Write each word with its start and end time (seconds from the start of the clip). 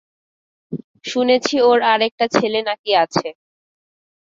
শুনেছি 1.05 1.55
ওর 1.61 1.79
আরেকটা 1.85 2.25
ছেলে 2.35 2.59
না-কি 2.67 2.91
আছে। 3.03 3.27